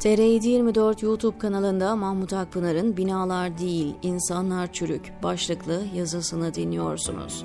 TR724 0.00 1.04
YouTube 1.04 1.38
kanalında 1.38 1.96
Mahmut 1.96 2.32
Akpınar'ın 2.32 2.96
Binalar 2.96 3.58
Değil, 3.58 3.94
İnsanlar 4.02 4.72
Çürük 4.72 5.12
başlıklı 5.22 5.82
yazısını 5.94 6.54
dinliyorsunuz. 6.54 7.44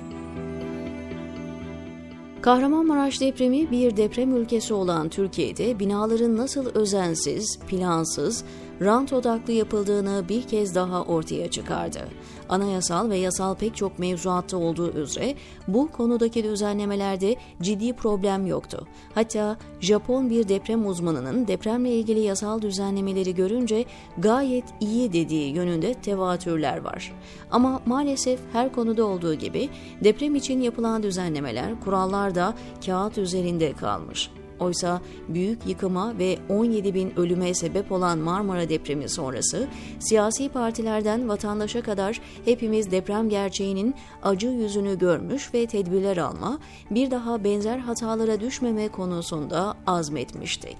Kahramanmaraş 2.42 3.20
depremi 3.20 3.70
bir 3.70 3.96
deprem 3.96 4.36
ülkesi 4.36 4.74
olan 4.74 5.08
Türkiye'de 5.08 5.78
binaların 5.78 6.36
nasıl 6.36 6.66
özensiz, 6.66 7.58
plansız, 7.58 8.44
rant 8.82 9.12
odaklı 9.12 9.52
yapıldığını 9.52 10.24
bir 10.28 10.42
kez 10.42 10.74
daha 10.74 11.02
ortaya 11.02 11.50
çıkardı. 11.50 12.08
Anayasal 12.48 13.10
ve 13.10 13.16
yasal 13.16 13.54
pek 13.54 13.76
çok 13.76 13.98
mevzuatta 13.98 14.56
olduğu 14.56 14.92
üzere 14.92 15.34
bu 15.68 15.90
konudaki 15.92 16.44
düzenlemelerde 16.44 17.36
ciddi 17.62 17.92
problem 17.92 18.46
yoktu. 18.46 18.86
Hatta 19.14 19.56
Japon 19.80 20.30
bir 20.30 20.48
deprem 20.48 20.86
uzmanının 20.86 21.46
depremle 21.46 21.90
ilgili 21.90 22.20
yasal 22.20 22.62
düzenlemeleri 22.62 23.34
görünce 23.34 23.84
gayet 24.18 24.64
iyi 24.80 25.12
dediği 25.12 25.54
yönünde 25.54 25.94
tevatürler 25.94 26.80
var. 26.80 27.12
Ama 27.50 27.82
maalesef 27.86 28.40
her 28.52 28.72
konuda 28.72 29.04
olduğu 29.04 29.34
gibi 29.34 29.68
deprem 30.04 30.34
için 30.34 30.60
yapılan 30.60 31.02
düzenlemeler, 31.02 31.80
kurallar 31.80 32.34
da 32.34 32.54
kağıt 32.86 33.18
üzerinde 33.18 33.72
kalmış. 33.72 34.30
Oysa 34.60 35.00
büyük 35.28 35.66
yıkıma 35.66 36.18
ve 36.18 36.38
17 36.48 36.94
bin 36.94 37.18
ölüme 37.18 37.54
sebep 37.54 37.92
olan 37.92 38.18
Marmara 38.18 38.68
depremi 38.68 39.08
sonrası 39.08 39.66
siyasi 39.98 40.48
partilerden 40.48 41.28
vatandaşa 41.28 41.82
kadar 41.82 42.20
hepimiz 42.44 42.90
deprem 42.90 43.28
gerçeğinin 43.28 43.94
acı 44.22 44.48
yüzünü 44.48 44.98
görmüş 44.98 45.54
ve 45.54 45.66
tedbirler 45.66 46.16
alma, 46.16 46.58
bir 46.90 47.10
daha 47.10 47.44
benzer 47.44 47.78
hatalara 47.78 48.40
düşmeme 48.40 48.88
konusunda 48.88 49.74
azmetmiştik. 49.86 50.76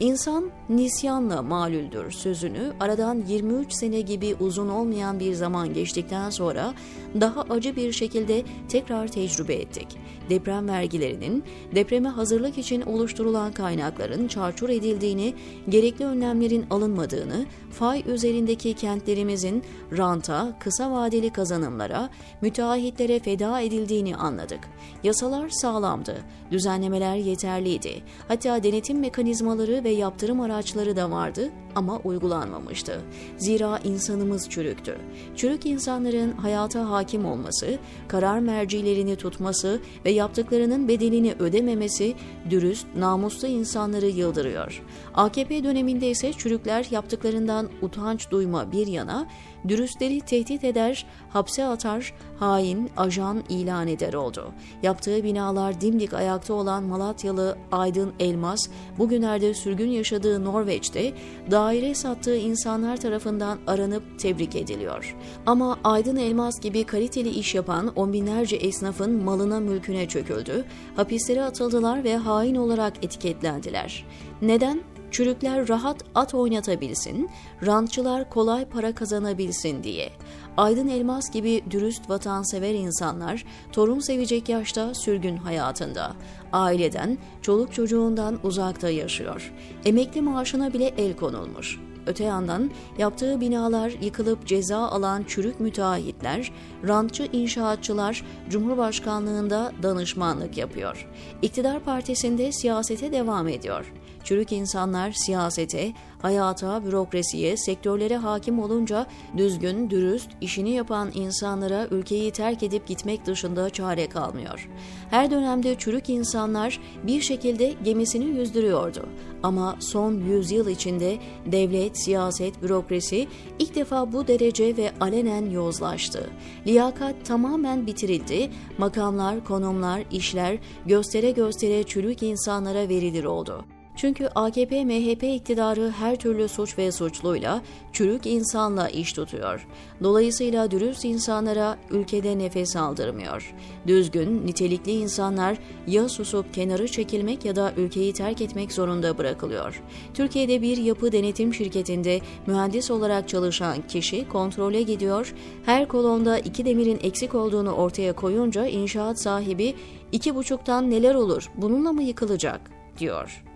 İnsan 0.00 0.50
nisyanla 0.68 1.42
malüldür 1.42 2.10
sözünü 2.10 2.72
aradan 2.80 3.22
23 3.28 3.72
sene 3.72 4.00
gibi 4.00 4.34
uzun 4.40 4.68
olmayan 4.68 5.20
bir 5.20 5.34
zaman 5.34 5.74
geçtikten 5.74 6.30
sonra 6.30 6.74
daha 7.20 7.42
acı 7.42 7.76
bir 7.76 7.92
şekilde 7.92 8.42
tekrar 8.68 9.08
tecrübe 9.08 9.54
ettik. 9.54 9.86
Deprem 10.30 10.68
vergilerinin, 10.68 11.44
depreme 11.74 12.08
hazırlık 12.08 12.58
için 12.58 12.80
oluşturulan 13.06 13.52
kaynakların 13.52 14.28
çarçur 14.28 14.68
edildiğini, 14.68 15.34
gerekli 15.68 16.04
önlemlerin 16.04 16.66
alınmadığını, 16.70 17.46
fay 17.70 18.02
üzerindeki 18.06 18.74
kentlerimizin 18.74 19.62
ranta, 19.96 20.56
kısa 20.60 20.92
vadeli 20.92 21.30
kazanımlara, 21.30 22.10
müteahhitlere 22.40 23.18
feda 23.18 23.60
edildiğini 23.60 24.16
anladık. 24.16 24.60
Yasalar 25.04 25.48
sağlamdı, 25.48 26.16
düzenlemeler 26.50 27.16
yeterliydi. 27.16 28.02
Hatta 28.28 28.62
denetim 28.62 29.00
mekanizmaları 29.00 29.84
ve 29.84 29.90
yaptırım 29.90 30.40
araçları 30.40 30.96
da 30.96 31.10
vardı 31.10 31.50
ama 31.76 31.98
uygulanmamıştı. 31.98 33.00
Zira 33.38 33.78
insanımız 33.84 34.50
çürüktü. 34.50 34.98
Çürük 35.36 35.66
insanların 35.66 36.32
hayata 36.32 36.90
hakim 36.90 37.24
olması, 37.24 37.78
karar 38.08 38.38
mercilerini 38.38 39.16
tutması 39.16 39.80
ve 40.04 40.10
yaptıklarının 40.10 40.88
bedelini 40.88 41.34
ödememesi 41.38 42.14
dürüst, 42.50 42.86
namuslu 42.96 43.48
insanları 43.48 44.06
yıldırıyor. 44.06 44.82
AKP 45.14 45.64
döneminde 45.64 46.10
ise 46.10 46.32
çürükler 46.32 46.86
yaptıklarından 46.90 47.68
utanç 47.82 48.30
duyma 48.30 48.72
bir 48.72 48.86
yana, 48.86 49.26
dürüstleri 49.68 50.20
tehdit 50.20 50.64
eder, 50.64 51.06
hapse 51.30 51.64
atar, 51.64 52.14
hain, 52.38 52.90
ajan 52.96 53.42
ilan 53.48 53.88
eder 53.88 54.14
oldu. 54.14 54.52
Yaptığı 54.82 55.24
binalar 55.24 55.80
dimdik 55.80 56.14
ayakta 56.14 56.54
olan 56.54 56.84
Malatyalı 56.84 57.58
Aydın 57.72 58.12
Elmas, 58.20 58.68
bugünlerde 58.98 59.54
sürgün 59.54 59.90
yaşadığı 59.90 60.44
Norveç'te 60.44 61.12
daire 61.50 61.94
sattığı 61.94 62.36
insanlar 62.36 62.96
tarafından 62.96 63.58
aranıp 63.66 64.18
tebrik 64.18 64.56
ediliyor. 64.56 65.16
Ama 65.46 65.78
Aydın 65.84 66.16
Elmas 66.16 66.60
gibi 66.60 66.84
kaliteli 66.84 67.28
iş 67.28 67.54
yapan 67.54 67.92
on 67.96 68.12
binlerce 68.12 68.56
esnafın 68.56 69.24
malına 69.24 69.60
mülküne 69.60 70.08
çöküldü, 70.08 70.64
hapislere 70.96 71.44
atıldılar 71.44 72.04
ve 72.04 72.16
hain 72.16 72.54
olarak 72.54 73.04
etiketlendiler. 73.04 74.04
Neden? 74.42 74.80
Çürükler 75.10 75.68
rahat 75.68 76.04
at 76.14 76.34
oynatabilsin, 76.34 77.30
rantçılar 77.66 78.30
kolay 78.30 78.64
para 78.64 78.94
kazanabilsin 78.94 79.82
diye. 79.82 80.10
Aydın 80.56 80.88
Elmas 80.88 81.30
gibi 81.30 81.62
dürüst 81.70 82.10
vatansever 82.10 82.74
insanlar 82.74 83.44
torun 83.72 83.98
sevecek 83.98 84.48
yaşta 84.48 84.94
sürgün 84.94 85.36
hayatında. 85.36 86.12
Aileden, 86.52 87.18
çoluk 87.42 87.74
çocuğundan 87.74 88.38
uzakta 88.42 88.90
yaşıyor. 88.90 89.52
Emekli 89.84 90.22
maaşına 90.22 90.72
bile 90.72 90.86
el 90.98 91.16
konulmuş. 91.16 91.78
Öte 92.06 92.24
yandan 92.24 92.70
yaptığı 92.98 93.40
binalar 93.40 93.90
yıkılıp 94.00 94.46
ceza 94.46 94.78
alan 94.78 95.24
çürük 95.26 95.60
müteahhitler, 95.60 96.52
rantçı 96.88 97.28
inşaatçılar 97.32 98.24
Cumhurbaşkanlığında 98.50 99.72
danışmanlık 99.82 100.56
yapıyor. 100.56 101.08
İktidar 101.42 101.80
partisinde 101.80 102.52
siyasete 102.52 103.12
devam 103.12 103.48
ediyor. 103.48 103.92
Çürük 104.26 104.52
insanlar 104.52 105.12
siyasete, 105.12 105.92
hayata, 106.22 106.84
bürokrasiye, 106.84 107.56
sektörlere 107.56 108.16
hakim 108.16 108.58
olunca 108.58 109.06
düzgün, 109.36 109.90
dürüst, 109.90 110.30
işini 110.40 110.70
yapan 110.70 111.10
insanlara 111.14 111.86
ülkeyi 111.90 112.30
terk 112.30 112.62
edip 112.62 112.86
gitmek 112.86 113.26
dışında 113.26 113.70
çare 113.70 114.08
kalmıyor. 114.08 114.68
Her 115.10 115.30
dönemde 115.30 115.74
çürük 115.78 116.10
insanlar 116.10 116.80
bir 117.06 117.20
şekilde 117.20 117.74
gemisini 117.84 118.24
yüzdürüyordu. 118.24 119.08
Ama 119.42 119.76
son 119.80 120.12
yüzyıl 120.12 120.68
içinde 120.68 121.18
devlet, 121.46 121.98
siyaset, 121.98 122.62
bürokrasi 122.62 123.28
ilk 123.58 123.74
defa 123.74 124.12
bu 124.12 124.28
derece 124.28 124.76
ve 124.76 124.92
alenen 125.00 125.50
yozlaştı. 125.50 126.30
Liyakat 126.66 127.14
tamamen 127.24 127.86
bitirildi, 127.86 128.50
makamlar, 128.78 129.44
konumlar, 129.44 130.02
işler 130.10 130.58
göstere 130.86 131.30
göstere 131.30 131.82
çürük 131.82 132.22
insanlara 132.22 132.88
verilir 132.88 133.24
oldu. 133.24 133.75
Çünkü 133.96 134.24
AKP-MHP 134.24 135.34
iktidarı 135.34 135.90
her 135.90 136.16
türlü 136.16 136.48
suç 136.48 136.78
ve 136.78 136.92
suçluyla, 136.92 137.62
çürük 137.92 138.26
insanla 138.26 138.88
iş 138.88 139.12
tutuyor. 139.12 139.66
Dolayısıyla 140.02 140.70
dürüst 140.70 141.04
insanlara 141.04 141.78
ülkede 141.90 142.38
nefes 142.38 142.76
aldırmıyor. 142.76 143.54
Düzgün, 143.86 144.46
nitelikli 144.46 144.92
insanlar 144.92 145.58
ya 145.86 146.08
susup 146.08 146.54
kenarı 146.54 146.88
çekilmek 146.88 147.44
ya 147.44 147.56
da 147.56 147.72
ülkeyi 147.76 148.12
terk 148.12 148.40
etmek 148.40 148.72
zorunda 148.72 149.18
bırakılıyor. 149.18 149.82
Türkiye'de 150.14 150.62
bir 150.62 150.76
yapı 150.76 151.12
denetim 151.12 151.54
şirketinde 151.54 152.20
mühendis 152.46 152.90
olarak 152.90 153.28
çalışan 153.28 153.86
kişi 153.88 154.28
kontrole 154.28 154.82
gidiyor, 154.82 155.34
her 155.66 155.88
kolonda 155.88 156.38
iki 156.38 156.64
demirin 156.64 157.00
eksik 157.02 157.34
olduğunu 157.34 157.72
ortaya 157.72 158.12
koyunca 158.12 158.66
inşaat 158.66 159.20
sahibi 159.20 159.74
iki 160.12 160.34
buçuktan 160.34 160.90
neler 160.90 161.14
olur 161.14 161.50
bununla 161.56 161.92
mı 161.92 162.02
yıkılacak 162.02 162.60
diyor 162.98 163.46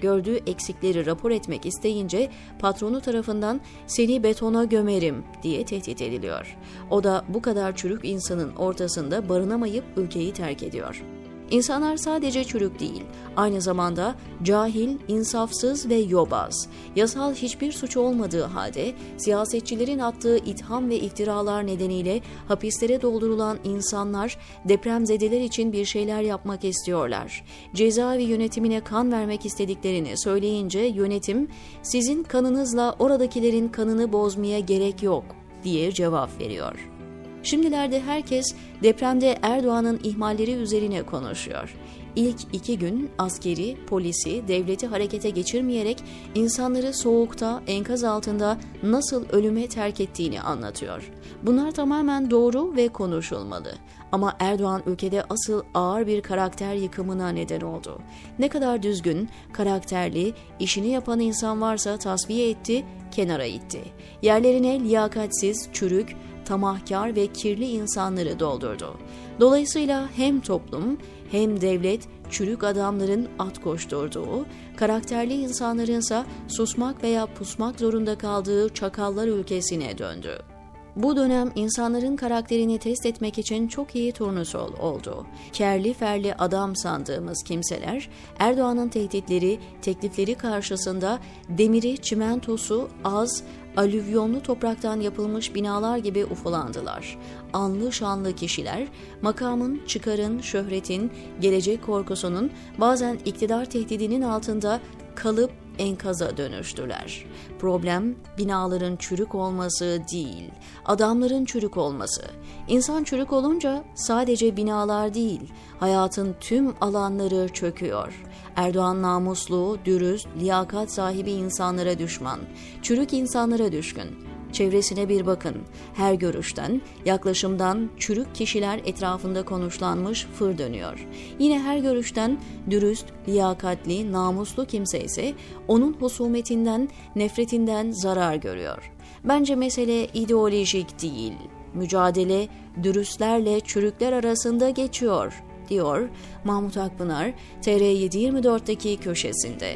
gördüğü 0.00 0.36
eksikleri 0.46 1.06
rapor 1.06 1.30
etmek 1.30 1.66
isteyince 1.66 2.30
patronu 2.58 3.00
tarafından 3.00 3.60
seni 3.86 4.22
betona 4.22 4.64
gömerim 4.64 5.24
diye 5.42 5.64
tehdit 5.64 6.02
ediliyor. 6.02 6.56
O 6.90 7.04
da 7.04 7.24
bu 7.28 7.42
kadar 7.42 7.76
çürük 7.76 8.04
insanın 8.04 8.56
ortasında 8.56 9.28
barınamayıp 9.28 9.84
ülkeyi 9.96 10.32
terk 10.32 10.62
ediyor. 10.62 11.02
İnsanlar 11.50 11.96
sadece 11.96 12.44
çürük 12.44 12.80
değil, 12.80 13.02
aynı 13.36 13.60
zamanda 13.60 14.14
cahil, 14.42 14.98
insafsız 15.08 15.88
ve 15.88 15.94
yobaz. 15.94 16.68
Yasal 16.96 17.34
hiçbir 17.34 17.72
suç 17.72 17.96
olmadığı 17.96 18.42
halde 18.42 18.92
siyasetçilerin 19.16 19.98
attığı 19.98 20.36
itham 20.36 20.90
ve 20.90 20.96
iftiralar 20.96 21.66
nedeniyle 21.66 22.20
hapislere 22.48 23.02
doldurulan 23.02 23.58
insanlar 23.64 24.36
depremzedeler 24.64 25.40
için 25.40 25.72
bir 25.72 25.84
şeyler 25.84 26.22
yapmak 26.22 26.64
istiyorlar. 26.64 27.44
Cezaevi 27.74 28.22
yönetimine 28.22 28.80
kan 28.80 29.12
vermek 29.12 29.46
istediklerini 29.46 30.18
söyleyince 30.18 30.80
yönetim 30.80 31.48
sizin 31.82 32.22
kanınızla 32.22 32.96
oradakilerin 32.98 33.68
kanını 33.68 34.12
bozmaya 34.12 34.60
gerek 34.60 35.02
yok 35.02 35.24
diye 35.64 35.92
cevap 35.92 36.40
veriyor. 36.40 36.99
Şimdilerde 37.42 38.00
herkes 38.00 38.54
depremde 38.82 39.38
Erdoğan'ın 39.42 40.00
ihmalleri 40.02 40.52
üzerine 40.52 41.02
konuşuyor. 41.02 41.76
İlk 42.16 42.40
iki 42.52 42.78
gün 42.78 43.10
askeri, 43.18 43.76
polisi, 43.86 44.48
devleti 44.48 44.86
harekete 44.86 45.30
geçirmeyerek 45.30 46.04
insanları 46.34 46.94
soğukta, 46.94 47.62
enkaz 47.66 48.04
altında 48.04 48.58
nasıl 48.82 49.28
ölüme 49.28 49.68
terk 49.68 50.00
ettiğini 50.00 50.40
anlatıyor. 50.40 51.10
Bunlar 51.42 51.70
tamamen 51.70 52.30
doğru 52.30 52.76
ve 52.76 52.88
konuşulmalı. 52.88 53.74
Ama 54.12 54.36
Erdoğan 54.40 54.82
ülkede 54.86 55.24
asıl 55.30 55.62
ağır 55.74 56.06
bir 56.06 56.20
karakter 56.22 56.74
yıkımına 56.74 57.28
neden 57.28 57.60
oldu. 57.60 57.98
Ne 58.38 58.48
kadar 58.48 58.82
düzgün, 58.82 59.28
karakterli, 59.52 60.34
işini 60.60 60.88
yapan 60.88 61.20
insan 61.20 61.60
varsa 61.60 61.96
tasfiye 61.96 62.50
etti, 62.50 62.84
kenara 63.10 63.44
itti. 63.44 63.80
Yerlerine 64.22 64.80
liyakatsiz, 64.80 65.68
çürük, 65.72 66.16
tamahkar 66.50 67.16
ve 67.16 67.26
kirli 67.26 67.70
insanları 67.70 68.40
doldurdu. 68.40 68.94
Dolayısıyla 69.40 70.08
hem 70.16 70.40
toplum 70.40 70.98
hem 71.30 71.60
devlet 71.60 72.08
çürük 72.30 72.64
adamların 72.64 73.28
at 73.38 73.60
koşturduğu, 73.60 74.46
karakterli 74.76 75.34
insanlarınsa 75.34 76.26
susmak 76.48 77.02
veya 77.02 77.26
pusmak 77.26 77.80
zorunda 77.80 78.18
kaldığı 78.18 78.68
çakallar 78.68 79.28
ülkesine 79.28 79.98
döndü. 79.98 80.49
Bu 80.96 81.16
dönem 81.16 81.52
insanların 81.54 82.16
karakterini 82.16 82.78
test 82.78 83.06
etmek 83.06 83.38
için 83.38 83.68
çok 83.68 83.94
iyi 83.94 84.12
turnusol 84.12 84.72
oldu. 84.74 85.26
Kerli 85.52 85.94
ferli 85.94 86.34
adam 86.34 86.76
sandığımız 86.76 87.42
kimseler 87.42 88.08
Erdoğan'ın 88.38 88.88
tehditleri, 88.88 89.58
teklifleri 89.82 90.34
karşısında 90.34 91.18
demiri, 91.48 91.98
çimentosu 91.98 92.88
az, 93.04 93.42
alüvyonlu 93.76 94.42
topraktan 94.42 95.00
yapılmış 95.00 95.54
binalar 95.54 95.98
gibi 95.98 96.24
ufulandılar. 96.24 97.18
Anlı 97.52 97.92
şanlı 97.92 98.34
kişiler, 98.34 98.88
makamın, 99.22 99.80
çıkarın, 99.86 100.40
şöhretin, 100.40 101.12
gelecek 101.40 101.86
korkusunun, 101.86 102.50
bazen 102.78 103.18
iktidar 103.24 103.64
tehdidinin 103.64 104.22
altında 104.22 104.80
kalıp 105.14 105.50
enkaza 105.80 106.36
dönüştüler. 106.36 107.24
Problem 107.58 108.14
binaların 108.38 108.96
çürük 108.96 109.34
olması 109.34 110.02
değil, 110.12 110.50
adamların 110.84 111.44
çürük 111.44 111.76
olması. 111.76 112.22
İnsan 112.68 113.04
çürük 113.04 113.32
olunca 113.32 113.84
sadece 113.94 114.56
binalar 114.56 115.14
değil, 115.14 115.40
hayatın 115.80 116.36
tüm 116.40 116.74
alanları 116.80 117.48
çöküyor. 117.48 118.22
Erdoğan 118.56 119.02
namuslu, 119.02 119.78
dürüst, 119.84 120.28
liyakat 120.40 120.92
sahibi 120.92 121.30
insanlara 121.30 121.98
düşman, 121.98 122.40
çürük 122.82 123.12
insanlara 123.12 123.72
düşkün. 123.72 124.29
Çevresine 124.52 125.08
bir 125.08 125.26
bakın. 125.26 125.56
Her 125.94 126.14
görüşten, 126.14 126.82
yaklaşımdan 127.04 127.90
çürük 127.98 128.34
kişiler 128.34 128.80
etrafında 128.84 129.44
konuşlanmış 129.44 130.26
fır 130.34 130.58
dönüyor. 130.58 131.08
Yine 131.38 131.58
her 131.58 131.78
görüşten 131.78 132.38
dürüst, 132.70 133.06
liyakatli, 133.28 134.12
namuslu 134.12 134.66
kimse 134.66 135.00
ise 135.00 135.32
onun 135.68 135.92
husumetinden, 135.92 136.88
nefretinden 137.16 137.90
zarar 137.90 138.34
görüyor. 138.34 138.92
Bence 139.24 139.54
mesele 139.54 140.06
ideolojik 140.06 141.02
değil. 141.02 141.32
Mücadele 141.74 142.48
dürüstlerle 142.82 143.60
çürükler 143.60 144.12
arasında 144.12 144.70
geçiyor, 144.70 145.42
diyor 145.68 146.08
Mahmut 146.44 146.76
Akpınar 146.76 147.32
TR724'deki 147.62 148.96
köşesinde. 148.96 149.74